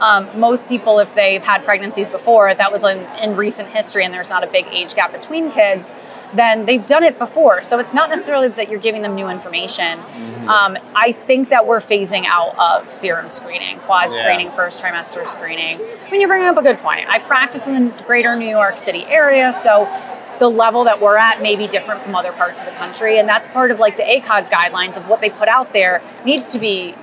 Um, 0.00 0.28
most 0.38 0.68
people, 0.68 0.98
if 0.98 1.14
they've 1.14 1.42
had 1.42 1.64
pregnancies 1.64 2.08
before, 2.10 2.54
that 2.54 2.72
was 2.72 2.82
in, 2.84 2.98
in 3.22 3.36
recent 3.36 3.68
history 3.68 4.04
and 4.04 4.12
there's 4.14 4.30
not 4.30 4.42
a 4.42 4.46
big 4.46 4.66
age 4.70 4.94
gap 4.94 5.12
between 5.12 5.50
kids, 5.50 5.92
then 6.34 6.64
they've 6.64 6.84
done 6.86 7.02
it 7.02 7.18
before. 7.18 7.62
So 7.64 7.78
it's 7.78 7.92
not 7.92 8.08
necessarily 8.08 8.48
that 8.48 8.70
you're 8.70 8.80
giving 8.80 9.02
them 9.02 9.14
new 9.14 9.28
information. 9.28 9.98
Mm-hmm. 9.98 10.48
Um, 10.48 10.78
I 10.94 11.12
think 11.12 11.50
that 11.50 11.66
we're 11.66 11.80
phasing 11.80 12.24
out 12.26 12.56
of 12.58 12.92
serum 12.92 13.30
screening, 13.30 13.78
quad 13.80 14.10
Yeah. 14.10 14.22
screening, 14.22 14.50
first 14.52 14.82
trimester 14.82 15.26
screening. 15.26 15.76
I 15.76 16.10
mean, 16.10 16.20
you're 16.20 16.28
bringing 16.28 16.48
up 16.48 16.56
a 16.56 16.62
good 16.62 16.78
point. 16.78 17.08
I 17.08 17.18
practice 17.18 17.66
in 17.66 17.90
the 17.90 18.02
greater 18.04 18.34
New 18.36 18.48
York 18.48 18.78
City 18.78 19.04
area, 19.06 19.52
so 19.52 19.88
the 20.38 20.48
level 20.48 20.84
that 20.84 21.00
we're 21.02 21.18
at 21.18 21.42
may 21.42 21.54
be 21.54 21.66
different 21.66 22.02
from 22.02 22.14
other 22.14 22.32
parts 22.32 22.60
of 22.60 22.66
the 22.66 22.72
country, 22.72 23.18
and 23.18 23.28
that's 23.28 23.46
part 23.48 23.70
of 23.70 23.78
like 23.78 23.98
the 23.98 24.02
ACOG 24.02 24.48
guidelines 24.50 24.96
of 24.96 25.06
what 25.06 25.20
they 25.20 25.28
put 25.28 25.48
out 25.48 25.72
there 25.74 26.02
needs 26.24 26.50
to 26.52 26.58
be 26.58 26.94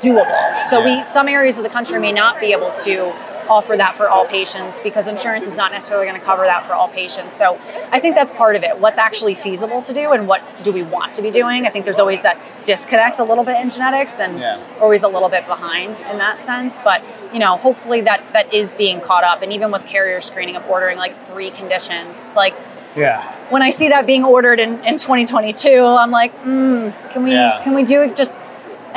doable. 0.00 0.62
So 0.62 0.84
we 0.84 1.02
some 1.04 1.28
areas 1.28 1.58
of 1.58 1.64
the 1.64 1.70
country 1.70 1.98
may 2.00 2.12
not 2.12 2.40
be 2.40 2.52
able 2.52 2.72
to 2.84 3.12
offer 3.48 3.76
that 3.78 3.94
for 3.96 4.10
all 4.10 4.26
patients 4.26 4.78
because 4.80 5.08
insurance 5.08 5.46
is 5.46 5.56
not 5.56 5.72
necessarily 5.72 6.06
going 6.06 6.20
to 6.20 6.24
cover 6.24 6.44
that 6.44 6.66
for 6.66 6.74
all 6.74 6.86
patients. 6.88 7.34
So 7.34 7.58
I 7.90 7.98
think 7.98 8.14
that's 8.14 8.30
part 8.30 8.56
of 8.56 8.62
it. 8.62 8.78
What's 8.78 8.98
actually 8.98 9.34
feasible 9.34 9.80
to 9.82 9.94
do 9.94 10.12
and 10.12 10.28
what 10.28 10.42
do 10.62 10.70
we 10.70 10.82
want 10.82 11.12
to 11.12 11.22
be 11.22 11.30
doing? 11.30 11.66
I 11.66 11.70
think 11.70 11.86
there's 11.86 11.98
always 11.98 12.20
that 12.22 12.38
disconnect 12.66 13.18
a 13.20 13.24
little 13.24 13.44
bit 13.44 13.58
in 13.58 13.70
genetics 13.70 14.20
and 14.20 14.38
Yeah. 14.38 14.60
always 14.82 15.02
a 15.02 15.08
little 15.08 15.30
bit 15.30 15.46
behind 15.46 16.02
in 16.10 16.18
that 16.18 16.40
sense, 16.40 16.78
but 16.78 17.02
you 17.32 17.38
know, 17.38 17.56
hopefully 17.56 18.02
that 18.02 18.22
that 18.34 18.52
is 18.52 18.74
being 18.74 19.00
caught 19.00 19.24
up 19.24 19.40
and 19.40 19.50
even 19.52 19.70
with 19.70 19.86
carrier 19.86 20.20
screening 20.20 20.56
of 20.56 20.68
ordering 20.68 20.98
like 20.98 21.14
three 21.14 21.50
conditions. 21.50 22.20
It's 22.26 22.36
like 22.36 22.54
yeah. 22.96 23.22
when 23.48 23.62
I 23.62 23.70
see 23.70 23.88
that 23.88 24.06
being 24.06 24.24
ordered 24.24 24.60
in, 24.60 24.84
in 24.84 24.98
2022, 24.98 25.82
I'm 25.82 26.10
like, 26.10 26.38
mm, 26.44 26.92
can 27.10 27.22
we 27.24 27.32
Yeah. 27.32 27.60
can 27.62 27.72
we 27.74 27.82
do 27.82 28.10
just? 28.12 28.34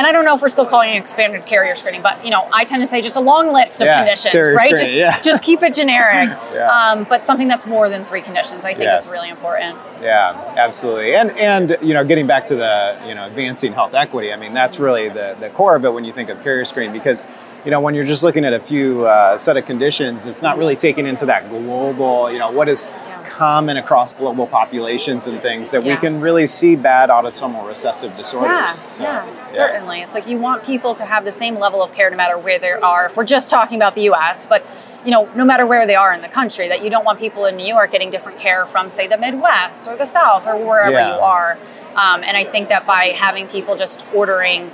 And 0.01 0.07
I 0.07 0.11
don't 0.13 0.25
know 0.25 0.33
if 0.33 0.41
we're 0.41 0.49
still 0.49 0.65
calling 0.65 0.95
it 0.95 0.97
expanded 0.97 1.45
carrier 1.45 1.75
screening, 1.75 2.01
but 2.01 2.25
you 2.25 2.31
know, 2.31 2.49
I 2.51 2.65
tend 2.65 2.81
to 2.81 2.87
say 2.87 3.03
just 3.03 3.17
a 3.17 3.19
long 3.19 3.53
list 3.53 3.81
of 3.81 3.85
Yeah, 3.85 3.99
conditions, 3.99 4.33
right? 4.55 4.71
Just 4.71 4.95
yeah. 4.95 5.21
just 5.21 5.43
keep 5.43 5.61
it 5.61 5.75
generic, 5.75 6.29
Yeah. 6.55 6.71
um, 6.71 7.03
but 7.07 7.23
something 7.23 7.47
that's 7.47 7.67
more 7.67 7.87
than 7.87 8.03
three 8.05 8.23
conditions. 8.23 8.65
I 8.65 8.69
think 8.73 8.85
Yes. 8.85 9.05
is 9.05 9.11
really 9.11 9.29
important. 9.29 9.77
Yeah, 10.01 10.31
absolutely. 10.57 11.13
And 11.13 11.29
and 11.37 11.77
you 11.83 11.93
know, 11.93 12.03
getting 12.03 12.25
back 12.25 12.47
to 12.47 12.55
the 12.55 12.97
you 13.07 13.13
know 13.13 13.27
advancing 13.27 13.73
health 13.73 13.93
equity. 13.93 14.33
I 14.33 14.37
mean, 14.37 14.55
that's 14.55 14.79
really 14.79 15.07
the 15.07 15.37
the 15.39 15.51
core 15.51 15.75
of 15.75 15.85
it 15.85 15.93
when 15.93 16.03
you 16.03 16.13
think 16.13 16.29
of 16.29 16.41
carrier 16.41 16.65
screening 16.65 16.93
because 16.93 17.27
you 17.63 17.69
know 17.69 17.79
when 17.79 17.93
you're 17.93 18.03
just 18.03 18.23
looking 18.23 18.43
at 18.43 18.53
a 18.53 18.59
few 18.59 19.05
uh, 19.05 19.37
set 19.37 19.55
of 19.55 19.67
conditions, 19.67 20.25
it's 20.25 20.41
not 20.41 20.57
really 20.57 20.75
taken 20.75 21.05
into 21.05 21.27
that 21.27 21.47
global. 21.51 22.31
You 22.31 22.39
know, 22.39 22.49
what 22.49 22.67
is. 22.67 22.89
Common 23.25 23.77
across 23.77 24.13
global 24.13 24.47
populations 24.47 25.27
and 25.27 25.41
things 25.41 25.71
that 25.71 25.83
we 25.83 25.95
can 25.95 26.21
really 26.21 26.47
see 26.47 26.75
bad 26.75 27.09
autosomal 27.09 27.67
recessive 27.67 28.15
disorders. 28.17 28.49
Yeah, 28.49 28.87
So, 28.87 29.03
yeah, 29.03 29.43
certainly. 29.43 30.01
It's 30.01 30.15
like 30.15 30.27
you 30.27 30.37
want 30.37 30.63
people 30.63 30.93
to 30.95 31.05
have 31.05 31.25
the 31.25 31.31
same 31.31 31.57
level 31.59 31.81
of 31.83 31.93
care 31.93 32.09
no 32.09 32.17
matter 32.17 32.37
where 32.37 32.59
they 32.59 32.71
are. 32.71 33.05
If 33.05 33.17
we're 33.17 33.23
just 33.25 33.49
talking 33.49 33.77
about 33.77 33.95
the 33.95 34.03
U.S., 34.03 34.45
but 34.45 34.65
you 35.03 35.11
know, 35.11 35.27
no 35.33 35.43
matter 35.43 35.65
where 35.65 35.87
they 35.87 35.95
are 35.95 36.13
in 36.13 36.21
the 36.21 36.27
country, 36.27 36.67
that 36.67 36.83
you 36.83 36.89
don't 36.89 37.03
want 37.03 37.19
people 37.19 37.45
in 37.45 37.55
New 37.57 37.65
York 37.65 37.91
getting 37.91 38.11
different 38.11 38.37
care 38.37 38.65
from, 38.67 38.91
say, 38.91 39.07
the 39.07 39.17
Midwest 39.17 39.87
or 39.87 39.95
the 39.97 40.05
South 40.05 40.45
or 40.45 40.55
wherever 40.55 40.91
Yeah. 40.91 41.15
you 41.15 41.21
are. 41.21 41.57
Um, 41.95 42.23
and 42.23 42.37
I 42.37 42.43
think 42.43 42.69
that 42.69 42.85
by 42.85 43.13
having 43.15 43.47
people 43.47 43.75
just 43.75 44.05
ordering, 44.13 44.71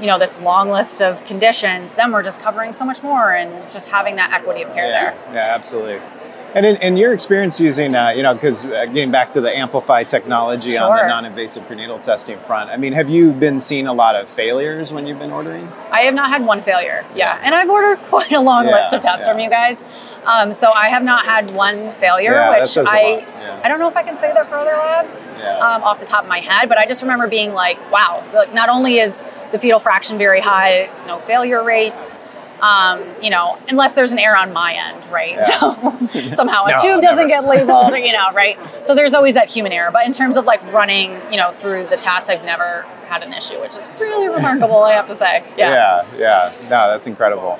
you 0.00 0.06
know, 0.06 0.18
this 0.18 0.38
long 0.40 0.70
list 0.70 1.00
of 1.00 1.24
conditions, 1.24 1.94
then 1.94 2.12
we're 2.12 2.22
just 2.22 2.40
covering 2.40 2.72
so 2.72 2.84
much 2.84 3.02
more 3.02 3.32
and 3.32 3.70
just 3.70 3.88
having 3.88 4.16
that 4.16 4.32
equity 4.32 4.62
of 4.62 4.74
care 4.74 4.88
yeah, 4.90 5.14
there. 5.14 5.34
Yeah, 5.34 5.54
absolutely. 5.54 6.00
And 6.54 6.64
in, 6.64 6.76
in 6.76 6.96
your 6.96 7.12
experience 7.12 7.60
using, 7.60 7.94
uh, 7.94 8.08
you 8.10 8.22
know, 8.22 8.32
because 8.32 8.64
uh, 8.64 8.86
getting 8.86 9.10
back 9.10 9.32
to 9.32 9.40
the 9.40 9.54
Amplify 9.54 10.02
technology 10.04 10.78
on 10.78 10.96
the 10.96 11.06
non-invasive 11.06 11.66
prenatal 11.66 11.98
testing 11.98 12.38
front, 12.40 12.70
I 12.70 12.76
mean, 12.78 12.94
have 12.94 13.10
you 13.10 13.32
been 13.32 13.60
seeing 13.60 13.86
a 13.86 13.92
lot 13.92 14.16
of 14.16 14.30
failures 14.30 14.90
when 14.90 15.06
you've 15.06 15.18
been 15.18 15.30
ordering? 15.30 15.66
I 15.90 16.00
have 16.02 16.14
not 16.14 16.30
had 16.30 16.44
one 16.46 16.62
failure. 16.62 17.04
Yeah, 17.14 17.38
and 17.42 17.54
I've 17.54 17.68
ordered 17.68 17.98
quite 18.06 18.32
a 18.32 18.40
long 18.40 18.66
Yeah, 18.66 18.76
list 18.76 18.94
of 18.94 19.02
tests 19.02 19.26
yeah. 19.26 19.32
from 19.32 19.40
you 19.40 19.50
guys. 19.50 19.84
Um, 20.24 20.52
so 20.52 20.72
I 20.72 20.88
have 20.88 21.02
not 21.02 21.24
had 21.26 21.50
one 21.52 21.94
failure, 21.94 22.32
Yeah, 22.32 22.58
which 22.58 22.76
I 22.78 23.18
yeah. 23.18 23.60
I 23.64 23.68
don't 23.68 23.78
know 23.78 23.88
if 23.88 23.96
I 23.96 24.02
can 24.02 24.16
say 24.18 24.32
that 24.32 24.48
for 24.48 24.56
other 24.56 24.72
labs 24.72 25.24
Yeah. 25.38 25.58
um, 25.58 25.82
off 25.82 26.00
the 26.00 26.06
top 26.06 26.22
of 26.22 26.28
my 26.28 26.40
head, 26.40 26.68
but 26.68 26.78
I 26.78 26.86
just 26.86 27.02
remember 27.02 27.28
being 27.28 27.52
like, 27.54 27.78
wow, 27.92 28.24
like 28.34 28.52
not 28.52 28.68
only 28.68 28.98
is 28.98 29.24
the 29.52 29.58
fetal 29.58 29.78
fraction 29.78 30.18
very 30.18 30.40
high, 30.40 30.90
no 31.06 31.18
failure 31.20 31.62
rates. 31.62 32.16
Um, 32.60 33.04
you 33.22 33.30
know, 33.30 33.56
unless 33.68 33.94
there's 33.94 34.10
an 34.12 34.18
error 34.18 34.36
on 34.36 34.52
my 34.52 34.74
end, 34.74 35.06
right? 35.12 35.36
Yeah. 35.38 36.08
So 36.10 36.34
somehow 36.34 36.64
a 36.64 36.70
No, 36.70 36.76
tube 36.78 37.02
doesn't 37.02 37.28
get 37.28 37.44
labeled, 37.44 37.92
you 37.96 38.12
know, 38.12 38.32
right? 38.32 38.58
So 38.84 38.94
there's 38.94 39.14
always 39.14 39.34
that 39.34 39.48
human 39.48 39.72
error. 39.72 39.90
But 39.92 40.06
in 40.06 40.12
terms 40.12 40.36
of 40.36 40.44
like 40.44 40.60
running, 40.72 41.12
you 41.30 41.36
know, 41.36 41.52
through 41.52 41.86
the 41.86 41.96
task, 41.96 42.28
I've 42.30 42.44
never 42.44 42.82
had 43.06 43.22
an 43.22 43.32
issue, 43.32 43.60
which 43.60 43.76
is 43.76 43.88
really 44.00 44.28
remarkable, 44.28 44.82
I 44.82 44.92
have 44.92 45.06
to 45.08 45.14
say. 45.14 45.44
yeah, 45.56 46.04
yeah. 46.16 46.52
No, 46.64 46.90
that's 46.90 47.06
incredible. 47.06 47.58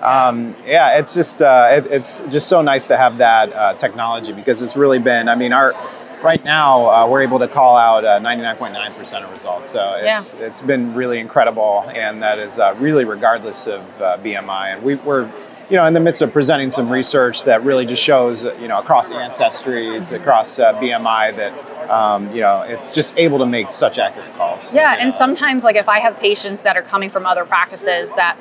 Um, 0.00 0.54
yeah, 0.66 0.98
it's 0.98 1.14
just 1.14 1.40
uh, 1.42 1.68
it, 1.72 1.86
it's 1.86 2.20
just 2.30 2.48
so 2.48 2.60
nice 2.62 2.86
to 2.88 2.96
have 2.96 3.16
that 3.18 3.52
uh, 3.52 3.74
technology 3.74 4.32
because 4.32 4.62
it's 4.62 4.76
really 4.76 4.98
been. 4.98 5.28
I 5.28 5.34
mean, 5.34 5.52
our 5.52 5.74
right 6.22 6.42
now 6.44 6.86
uh, 6.86 7.08
we're 7.08 7.22
able 7.22 7.38
to 7.38 7.48
call 7.48 7.76
out 7.76 8.04
uh, 8.04 8.18
99.9% 8.20 9.24
of 9.24 9.32
results, 9.32 9.70
so 9.70 9.94
it's 10.00 10.34
it's 10.34 10.62
been 10.62 10.94
really 10.94 11.18
incredible, 11.18 11.84
and 11.94 12.22
that 12.22 12.38
is 12.38 12.58
uh, 12.58 12.74
really 12.78 13.04
regardless 13.04 13.66
of 13.66 13.80
uh, 14.00 14.18
BMI. 14.18 14.74
And 14.74 14.82
we, 14.82 14.96
we're 14.96 15.30
you 15.70 15.76
know 15.76 15.84
in 15.84 15.94
the 15.94 16.00
midst 16.00 16.22
of 16.22 16.32
presenting 16.32 16.70
some 16.70 16.90
research 16.90 17.44
that 17.44 17.64
really 17.64 17.86
just 17.86 18.02
shows 18.02 18.44
you 18.44 18.68
know 18.68 18.80
across 18.80 19.12
ancestries, 19.12 20.12
across 20.12 20.58
uh, 20.58 20.72
BMI 20.74 21.36
that. 21.36 21.76
Um, 21.86 22.34
you 22.34 22.40
know, 22.40 22.62
it's 22.62 22.90
just 22.90 23.16
able 23.16 23.38
to 23.38 23.46
make 23.46 23.70
such 23.70 24.00
accurate 24.00 24.34
calls. 24.34 24.72
Yeah, 24.72 24.94
you 24.94 25.02
and 25.02 25.10
know. 25.10 25.14
sometimes 25.14 25.62
like 25.62 25.76
if 25.76 25.88
I 25.88 26.00
have 26.00 26.18
patients 26.18 26.62
that 26.64 26.76
are 26.76 26.82
coming 26.82 27.08
from 27.08 27.24
other 27.26 27.44
practices 27.44 28.12
that 28.14 28.36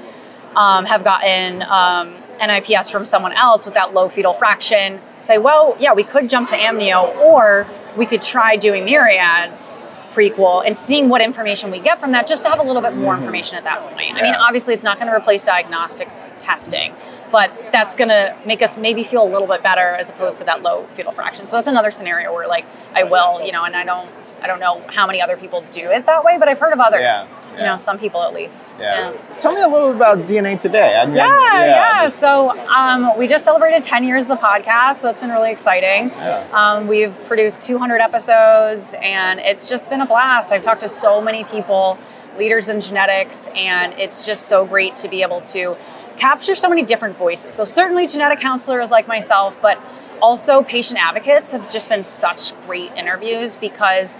um, 0.56 0.86
have 0.86 1.04
gotten 1.04 1.62
um, 1.62 2.16
NIPS 2.40 2.90
from 2.90 3.06
someone 3.06 3.34
else 3.34 3.66
with 3.66 3.76
that 3.76 3.94
low 3.94 4.10
fetal 4.10 4.34
fraction, 4.34 5.00
say, 5.26 5.38
well, 5.38 5.76
yeah, 5.80 5.94
we 5.94 6.04
could 6.04 6.30
jump 6.30 6.48
to 6.50 6.56
amnio, 6.56 7.16
or 7.18 7.68
we 7.98 8.06
could 8.06 8.22
try 8.22 8.56
doing 8.56 8.86
myriads 8.86 9.78
prequel 10.14 10.66
and 10.66 10.78
seeing 10.78 11.10
what 11.10 11.22
information 11.22 11.72
we 11.72 11.80
get 11.80 12.00
from 12.00 12.12
that, 12.14 12.26
just 12.28 12.44
to 12.44 12.50
have 12.50 12.60
a 12.60 12.64
little 12.64 12.82
bit 12.82 12.96
more 12.96 13.16
information 13.16 13.58
at 13.58 13.66
that 13.66 13.82
point. 13.92 14.16
I 14.16 14.22
mean, 14.22 14.34
obviously, 14.34 14.74
it's 14.74 14.84
not 14.84 14.98
going 14.98 15.10
to 15.12 15.16
replace 15.16 15.46
diagnostic 15.46 16.08
testing. 16.40 16.94
But 17.36 17.52
that's 17.74 17.96
going 17.96 18.08
to 18.08 18.34
make 18.46 18.62
us 18.62 18.78
maybe 18.78 19.04
feel 19.04 19.22
a 19.24 19.28
little 19.30 19.46
bit 19.46 19.62
better 19.62 19.90
as 19.90 20.10
opposed 20.10 20.38
to 20.38 20.46
that 20.46 20.62
low 20.64 20.84
fetal 20.84 21.12
fraction. 21.12 21.48
So 21.48 21.58
that's 21.58 21.68
another 21.68 21.92
scenario 21.92 22.34
where, 22.34 22.48
like, 22.48 22.66
I 22.94 23.04
will, 23.04 23.46
you 23.46 23.52
know, 23.52 23.66
and 23.66 23.76
I 23.76 23.84
don't, 23.84 24.10
I 24.42 24.48
don't 24.48 24.62
know 24.62 24.82
how 24.88 25.06
many 25.06 25.22
other 25.22 25.36
people 25.36 25.66
do 25.70 25.82
it 25.92 26.06
that 26.06 26.24
way, 26.24 26.38
but 26.40 26.48
I've 26.48 26.60
heard 26.60 26.72
of 26.72 26.80
others. 26.80 27.02
Yeah, 27.02 27.58
You 27.58 27.64
know, 27.66 27.78
some 27.78 28.00
people 28.00 28.24
at 28.24 28.34
least. 28.34 28.74
Yeah. 28.80 29.12
Tell 29.38 29.52
me 29.54 29.62
a 29.62 29.68
little 29.68 29.90
bit 29.90 29.98
about 29.98 30.20
DNA 30.20 30.58
Today. 30.58 30.96
I 30.96 31.06
mean, 31.06 31.18
Yeah, 31.18 31.66
yeah. 31.66 32.04
just- 32.06 32.20
So 32.20 32.58
um, 32.70 33.18
we 33.18 33.28
just 33.28 33.44
celebrated 33.44 33.84
10 33.84 34.06
years 34.06 34.30
of 34.30 34.40
the 34.40 34.48
podcast, 34.48 34.96
so 35.02 35.08
that's 35.08 35.20
been 35.22 35.30
really 35.32 35.52
exciting. 35.52 36.12
Yeah. 36.12 36.48
Um, 36.54 36.88
we've 36.88 37.14
produced 37.26 37.64
200 37.64 38.00
episodes, 38.00 38.96
and 39.02 39.42
it's 39.42 39.68
just 39.68 39.90
been 39.90 40.00
a 40.00 40.06
blast. 40.06 40.54
I've 40.54 40.64
talked 40.64 40.82
to 40.82 40.88
so 40.88 41.20
many 41.20 41.44
people, 41.44 41.98
leaders 42.38 42.70
in 42.70 42.80
genetics, 42.80 43.50
and 43.54 43.92
it's 44.00 44.26
just 44.26 44.44
so 44.48 44.66
great 44.66 44.96
to 44.98 45.10
be 45.10 45.22
able 45.22 45.42
to 45.42 45.76
capture 46.18 46.56
so 46.56 46.70
many 46.70 46.84
different 46.84 47.18
voices. 47.18 47.54
So 47.54 47.66
certainly 47.66 48.08
genetic 48.08 48.40
counselors 48.40 48.92
like 48.92 49.08
myself, 49.08 49.60
but 49.62 49.82
also 50.22 50.64
patient 50.64 51.00
advocates 51.02 51.52
have 51.52 51.72
just 51.72 51.90
been 51.90 52.04
such 52.04 52.54
great 52.66 52.92
interviews 52.94 53.56
because 53.56 54.16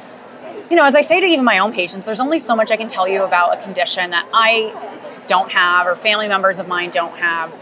you 0.70 0.76
know, 0.76 0.86
as 0.86 0.96
I 0.96 1.02
say 1.02 1.20
to 1.20 1.26
even 1.28 1.46
my 1.46 1.60
own 1.60 1.74
patients, 1.74 2.06
there's 2.06 2.20
only 2.20 2.40
so 2.40 2.56
much 2.56 2.72
I 2.72 2.78
can 2.78 2.88
tell 2.88 3.08
you 3.08 3.24
about 3.24 3.58
a 3.58 3.62
condition 3.62 4.10
that 4.12 4.28
I 4.34 4.74
don't 5.28 5.52
have 5.52 5.86
or 5.86 5.96
family 5.96 6.28
members 6.28 6.60
of 6.60 6.68
mine 6.68 6.90
don't 6.90 7.16
have. 7.18 7.54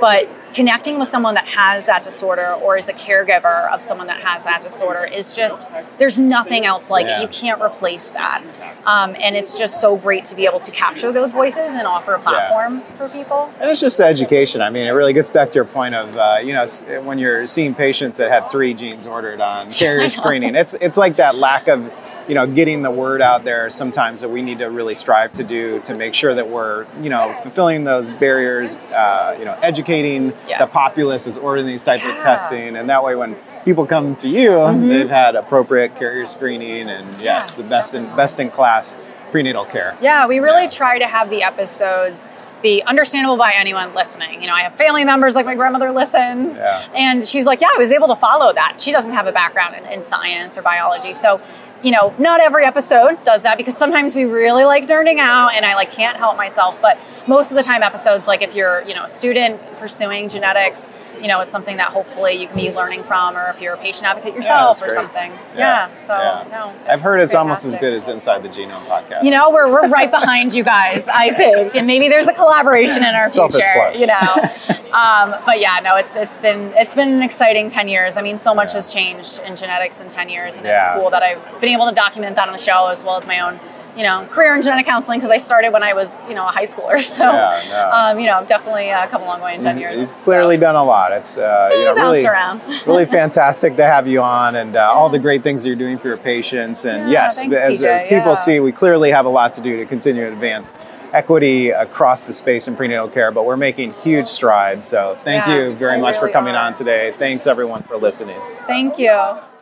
But 0.00 0.28
connecting 0.56 0.98
with 0.98 1.06
someone 1.06 1.34
that 1.34 1.46
has 1.46 1.84
that 1.84 2.02
disorder 2.02 2.54
or 2.54 2.78
is 2.78 2.88
a 2.88 2.92
caregiver 2.94 3.70
of 3.70 3.82
someone 3.82 4.06
that 4.06 4.18
has 4.22 4.42
that 4.44 4.62
disorder 4.62 5.04
is 5.04 5.34
just, 5.34 5.68
there's 5.98 6.18
nothing 6.18 6.64
else 6.64 6.88
like 6.88 7.04
Yeah. 7.04 7.18
it. 7.18 7.22
You 7.24 7.28
can't 7.28 7.60
replace 7.60 8.08
that. 8.10 8.42
Um, 8.86 9.14
and 9.20 9.36
it's 9.36 9.58
just 9.58 9.82
so 9.82 9.96
great 9.96 10.24
to 10.24 10.34
be 10.34 10.46
able 10.46 10.60
to 10.60 10.70
capture 10.70 11.12
those 11.12 11.32
voices 11.32 11.72
and 11.74 11.86
offer 11.86 12.14
a 12.14 12.18
platform 12.18 12.80
for 12.96 13.06
people. 13.10 13.52
And 13.60 13.70
it's 13.70 13.82
just 13.82 13.98
the 13.98 14.06
education. 14.06 14.62
I 14.62 14.70
mean, 14.70 14.86
it 14.86 14.92
really 14.92 15.12
gets 15.12 15.28
back 15.28 15.50
to 15.50 15.56
your 15.56 15.66
point 15.66 15.94
of, 15.94 16.16
uh, 16.16 16.38
you 16.42 16.54
know, 16.54 16.64
when 17.02 17.18
you're 17.18 17.44
seeing 17.44 17.74
patients 17.74 18.16
that 18.16 18.30
had 18.30 18.50
three 18.50 18.72
genes 18.72 19.06
ordered 19.06 19.42
on 19.42 19.70
carrier 19.82 20.08
screening, 20.08 20.54
it's 20.54 20.72
it's 20.80 20.96
like 20.96 21.16
that 21.16 21.34
lack 21.34 21.68
of, 21.68 21.92
you 22.28 22.34
know, 22.34 22.46
getting 22.46 22.82
the 22.82 22.90
word 22.90 23.22
out 23.22 23.44
there. 23.44 23.70
Sometimes 23.70 24.20
that 24.20 24.28
we 24.28 24.42
need 24.42 24.58
to 24.58 24.66
really 24.70 24.94
strive 24.94 25.32
to 25.34 25.44
do 25.44 25.80
to 25.80 25.94
make 25.94 26.12
sure 26.14 26.34
that 26.34 26.48
we're, 26.48 26.86
you 27.00 27.08
know, 27.10 27.34
fulfilling 27.42 27.84
those 27.84 28.10
barriers. 28.10 28.74
Uh, 28.74 29.36
you 29.38 29.44
know, 29.44 29.56
educating 29.62 30.32
Yes. 30.48 30.58
the 30.58 30.72
populace 30.78 31.26
is 31.26 31.38
ordering 31.38 31.66
these 31.66 31.82
type 31.82 32.02
Yeah. 32.02 32.16
of 32.16 32.22
testing, 32.22 32.76
and 32.76 32.88
that 32.90 33.04
way 33.04 33.14
when 33.14 33.36
people 33.64 33.86
come 33.86 34.14
to 34.16 34.28
you, 34.28 34.50
Mhm. 34.50 34.88
they've 34.88 35.10
had 35.10 35.36
appropriate 35.36 35.96
carrier 35.96 36.26
screening 36.26 36.88
and 36.88 37.20
yes, 37.20 37.54
Yeah, 37.56 37.62
the 37.62 37.68
best 37.68 37.94
in 37.94 38.06
best 38.16 38.40
in 38.40 38.50
class 38.50 38.98
prenatal 39.30 39.64
care. 39.64 39.96
Yeah, 40.00 40.26
we 40.26 40.38
really 40.40 40.64
Yeah. 40.64 40.68
try 40.70 40.98
to 40.98 41.06
have 41.06 41.30
the 41.30 41.42
episodes 41.42 42.28
be 42.62 42.82
understandable 42.86 43.36
by 43.36 43.52
anyone 43.56 43.94
listening. 43.94 44.40
You 44.40 44.48
know, 44.48 44.54
I 44.54 44.62
have 44.62 44.74
family 44.74 45.04
members 45.04 45.34
like 45.34 45.44
my 45.46 45.54
grandmother 45.54 45.92
listens, 45.92 46.58
Yeah. 46.58 46.80
and 46.94 47.26
she's 47.26 47.44
like, 47.44 47.60
"Yeah, 47.60 47.68
I 47.74 47.78
was 47.78 47.92
able 47.92 48.08
to 48.08 48.16
follow 48.16 48.52
that." 48.54 48.74
She 48.80 48.90
doesn't 48.92 49.12
have 49.12 49.26
a 49.26 49.32
background 49.32 49.74
in, 49.76 49.84
in 49.92 50.00
science 50.02 50.56
or 50.56 50.62
biology, 50.62 51.12
so 51.12 51.38
you 51.82 51.92
know, 51.92 52.14
not 52.18 52.40
every 52.40 52.64
episode 52.64 53.22
does 53.24 53.42
that 53.42 53.58
because 53.58 53.76
sometimes 53.76 54.14
we 54.14 54.24
really 54.24 54.64
like 54.64 54.86
nerding 54.86 55.18
out, 55.18 55.54
and 55.54 55.64
I 55.64 55.74
like 55.74 55.90
can't 55.90 56.16
help 56.16 56.36
myself. 56.36 56.76
But 56.80 56.98
most 57.26 57.50
of 57.50 57.56
the 57.56 57.62
time, 57.62 57.82
episodes 57.82 58.26
like 58.26 58.42
if 58.42 58.54
you're 58.54 58.82
you 58.82 58.94
know 58.94 59.04
a 59.04 59.08
student 59.08 59.60
pursuing 59.78 60.28
genetics. 60.28 60.90
You 61.20 61.28
know, 61.28 61.40
it's 61.40 61.50
something 61.52 61.76
that 61.78 61.88
hopefully 61.92 62.34
you 62.34 62.46
can 62.46 62.56
be 62.56 62.70
learning 62.72 63.02
from, 63.04 63.36
or 63.36 63.50
if 63.50 63.60
you're 63.60 63.74
a 63.74 63.78
patient 63.78 64.06
advocate 64.06 64.34
yourself 64.34 64.80
that's 64.80 64.92
or 64.92 64.94
something. 64.94 65.30
Yeah, 65.54 65.88
Yeah. 65.88 65.94
so 65.94 66.14
yeah. 66.16 66.48
no, 66.50 66.74
I've 66.92 67.00
heard 67.00 67.20
it's 67.20 67.34
almost 67.34 67.64
as 67.64 67.76
good 67.76 67.92
as 67.94 68.08
Inside 68.08 68.42
the 68.42 68.48
Genome 68.48 68.84
podcast. 68.86 69.22
You 69.24 69.30
know, 69.30 69.50
we're, 69.50 69.70
we're 69.70 69.88
right 69.88 70.10
behind 70.10 70.54
you 70.54 70.64
guys, 70.64 71.08
I 71.08 71.32
think, 71.32 71.74
and 71.74 71.86
maybe 71.86 72.08
there's 72.08 72.28
a 72.28 72.32
collaboration 72.34 72.98
in 73.04 73.14
our 73.14 73.28
future. 73.28 73.92
You 73.94 74.06
know, 74.06 74.84
um, 74.92 75.34
but 75.44 75.60
yeah, 75.60 75.78
no, 75.82 75.96
it's 75.96 76.16
it's 76.16 76.38
been 76.38 76.72
it's 76.74 76.94
been 76.94 77.08
an 77.12 77.22
exciting 77.22 77.68
ten 77.68 77.88
years. 77.88 78.16
I 78.16 78.22
mean, 78.22 78.36
so 78.36 78.54
much 78.54 78.68
Yeah. 78.70 78.74
has 78.74 78.92
changed 78.92 79.40
in 79.40 79.56
genetics 79.56 80.00
in 80.00 80.08
ten 80.08 80.28
years, 80.28 80.56
and 80.56 80.64
Yeah. 80.64 80.74
it's 80.94 81.00
cool 81.00 81.10
that 81.10 81.22
I've 81.22 81.44
been 81.60 81.70
able 81.70 81.86
to 81.88 81.94
document 81.94 82.36
that 82.36 82.48
on 82.48 82.52
the 82.52 82.58
show 82.58 82.86
as 82.88 83.04
well 83.04 83.16
as 83.16 83.26
my 83.26 83.40
own. 83.40 83.58
You 83.96 84.02
know, 84.02 84.26
career 84.30 84.54
in 84.54 84.60
genetic 84.60 84.84
counseling 84.84 85.18
because 85.18 85.30
I 85.30 85.38
started 85.38 85.72
when 85.72 85.82
I 85.82 85.94
was, 85.94 86.22
you 86.28 86.34
know, 86.34 86.46
a 86.46 86.50
high 86.50 86.66
schooler. 86.66 87.02
So, 87.16 87.24
Yeah, 87.24 87.60
no. 87.70 87.90
um, 87.90 88.20
you 88.20 88.26
know, 88.26 88.34
I've 88.38 88.46
definitely 88.46 88.90
uh, 88.90 89.06
come 89.06 89.22
a 89.22 89.24
long 89.24 89.40
way 89.40 89.54
in 89.54 89.62
10 89.62 89.78
years. 89.78 90.00
You've 90.00 90.14
clearly 90.16 90.58
done 90.58 90.74
a 90.76 90.84
lot. 90.84 91.12
It's 91.12 91.38
uh, 91.38 91.70
you 91.72 91.84
know 91.84 91.94
really, 91.94 92.22
really 92.86 93.06
fantastic 93.06 93.76
to 93.76 93.86
have 93.86 94.06
you 94.06 94.20
on, 94.22 94.56
and 94.56 94.76
uh, 94.76 94.90
all 94.92 95.08
the 95.08 95.18
great 95.18 95.42
things 95.42 95.62
that 95.62 95.68
you're 95.70 95.76
doing 95.78 95.96
for 95.98 96.08
your 96.08 96.18
patients. 96.18 96.84
And 96.84 97.10
Yeah, 97.10 97.22
yes, 97.24 97.36
thanks, 97.38 97.56
as, 97.56 97.82
as 97.84 98.02
people 98.02 98.18
yeah. 98.18 98.34
see, 98.34 98.60
we 98.60 98.70
clearly 98.72 99.10
have 99.12 99.24
a 99.24 99.30
lot 99.30 99.54
to 99.54 99.60
do 99.62 99.78
to 99.78 99.86
continue 99.86 100.26
to 100.26 100.32
advance 100.32 100.74
equity 101.14 101.70
across 101.70 102.24
the 102.24 102.32
space 102.34 102.68
in 102.68 102.76
prenatal 102.76 103.08
care. 103.08 103.30
But 103.30 103.46
we're 103.46 103.56
making 103.56 103.94
huge 103.94 104.26
strides. 104.28 104.86
So 104.86 105.16
thank 105.20 105.46
Yeah, 105.46 105.56
you 105.68 105.72
very 105.72 105.96
we 105.96 106.02
much 106.02 106.18
for 106.18 106.28
coming 106.28 106.54
are. 106.54 106.66
on 106.66 106.74
today. 106.74 107.14
Thanks 107.18 107.46
everyone 107.46 107.82
for 107.84 107.96
listening. 107.96 108.38
Thank 108.66 108.98
you. 108.98 109.55